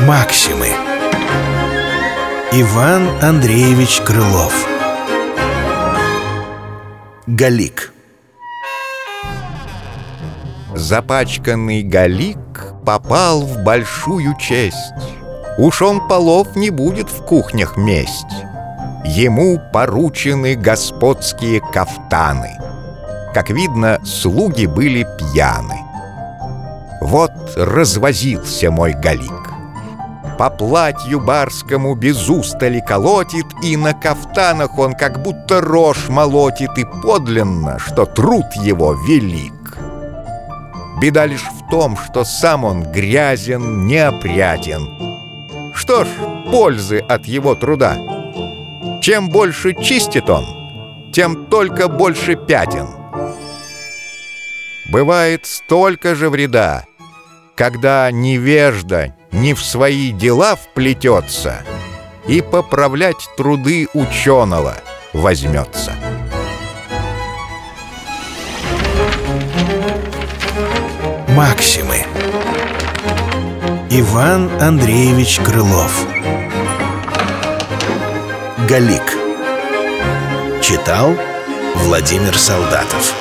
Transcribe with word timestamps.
Максимы. 0.00 0.70
Иван 2.52 3.08
Андреевич 3.22 4.00
Крылов. 4.00 4.66
Галик. 7.28 7.92
Запачканный 10.74 11.84
Галик 11.84 12.38
попал 12.84 13.42
в 13.42 13.62
большую 13.62 14.36
честь. 14.38 14.76
Уж 15.56 15.82
он 15.82 16.08
полов 16.08 16.56
не 16.56 16.70
будет 16.70 17.10
в 17.10 17.24
кухнях 17.24 17.76
месть 17.76 18.26
Ему 19.06 19.60
поручены 19.72 20.56
господские 20.56 21.60
кафтаны 21.60 22.58
Как 23.32 23.50
видно, 23.50 24.00
слуги 24.04 24.66
были 24.66 25.06
пьяны 25.18 25.78
Вот 27.00 27.32
развозился 27.56 28.70
мой 28.70 28.92
Галик 28.92 29.52
по 30.38 30.50
платью 30.50 31.18
барскому 31.18 31.94
без 31.94 32.28
устали 32.28 32.80
колотит, 32.80 33.46
И 33.62 33.74
на 33.74 33.94
кафтанах 33.94 34.78
он 34.78 34.92
как 34.92 35.22
будто 35.22 35.62
рожь 35.62 36.10
молотит, 36.10 36.76
И 36.76 36.84
подлинно, 36.84 37.78
что 37.78 38.04
труд 38.04 38.44
его 38.56 38.92
велик. 38.92 39.78
Беда 41.00 41.24
лишь 41.24 41.44
в 41.44 41.70
том, 41.70 41.96
что 41.96 42.24
сам 42.24 42.64
он 42.64 42.82
грязен, 42.82 43.86
неопрятен. 43.86 45.72
Что 45.74 46.04
ж, 46.04 46.08
пользы 46.50 46.98
от 46.98 47.24
его 47.24 47.54
труда. 47.54 47.96
Чем 49.06 49.28
больше 49.28 49.72
чистит 49.72 50.28
он, 50.28 50.44
тем 51.12 51.46
только 51.46 51.86
больше 51.86 52.34
пятен. 52.34 52.88
Бывает 54.90 55.46
столько 55.46 56.16
же 56.16 56.28
вреда, 56.28 56.86
когда 57.54 58.10
невежда 58.10 59.14
не 59.30 59.54
в 59.54 59.62
свои 59.62 60.10
дела 60.10 60.56
вплетется 60.56 61.62
и 62.26 62.40
поправлять 62.40 63.28
труды 63.36 63.86
ученого 63.94 64.74
возьмется. 65.12 65.92
Максимы 71.28 71.98
Иван 73.88 74.50
Андреевич 74.60 75.38
Крылов 75.44 76.15
Галик. 78.68 79.16
Читал 80.60 81.14
Владимир 81.76 82.36
Солдатов. 82.36 83.14